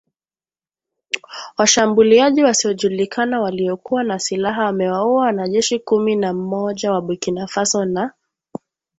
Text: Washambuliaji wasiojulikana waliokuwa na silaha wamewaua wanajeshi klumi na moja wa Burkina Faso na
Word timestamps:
Washambuliaji 1.57 2.43
wasiojulikana 2.43 3.41
waliokuwa 3.41 4.03
na 4.03 4.19
silaha 4.19 4.65
wamewaua 4.65 5.23
wanajeshi 5.23 5.79
klumi 5.79 6.15
na 6.15 6.33
moja 6.33 6.91
wa 6.91 7.01
Burkina 7.01 7.47
Faso 7.47 7.85
na 7.85 8.11